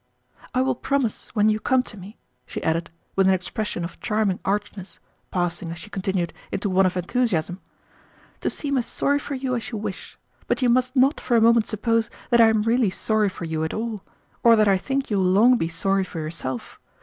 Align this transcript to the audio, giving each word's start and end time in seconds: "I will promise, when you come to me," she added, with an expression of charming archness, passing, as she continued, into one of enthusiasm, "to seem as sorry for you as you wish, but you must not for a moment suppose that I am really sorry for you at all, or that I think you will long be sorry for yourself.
"I 0.55 0.63
will 0.63 0.73
promise, 0.73 1.27
when 1.35 1.47
you 1.49 1.59
come 1.59 1.83
to 1.83 1.95
me," 1.95 2.17
she 2.47 2.63
added, 2.63 2.89
with 3.15 3.27
an 3.27 3.35
expression 3.35 3.83
of 3.83 3.99
charming 3.99 4.39
archness, 4.43 4.99
passing, 5.29 5.69
as 5.69 5.77
she 5.77 5.91
continued, 5.91 6.33
into 6.51 6.71
one 6.71 6.87
of 6.87 6.97
enthusiasm, 6.97 7.61
"to 8.39 8.49
seem 8.49 8.79
as 8.79 8.87
sorry 8.87 9.19
for 9.19 9.35
you 9.35 9.55
as 9.55 9.69
you 9.69 9.77
wish, 9.77 10.17
but 10.47 10.63
you 10.63 10.69
must 10.69 10.95
not 10.95 11.21
for 11.21 11.37
a 11.37 11.39
moment 11.39 11.67
suppose 11.67 12.09
that 12.31 12.41
I 12.41 12.47
am 12.47 12.63
really 12.63 12.89
sorry 12.89 13.29
for 13.29 13.45
you 13.45 13.63
at 13.63 13.75
all, 13.75 14.03
or 14.41 14.55
that 14.55 14.67
I 14.67 14.79
think 14.79 15.11
you 15.11 15.17
will 15.17 15.25
long 15.29 15.55
be 15.57 15.67
sorry 15.67 16.03
for 16.03 16.17
yourself. 16.17 16.79